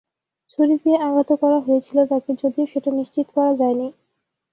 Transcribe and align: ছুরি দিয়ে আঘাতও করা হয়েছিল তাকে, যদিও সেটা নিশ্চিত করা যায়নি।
ছুরি 0.49 0.75
দিয়ে 0.77 0.97
আঘাতও 1.07 1.35
করা 1.41 1.57
হয়েছিল 1.59 1.97
তাকে, 2.11 2.31
যদিও 2.41 2.65
সেটা 2.73 2.89
নিশ্চিত 2.99 3.27
করা 3.35 3.51
যায়নি। 3.59 3.87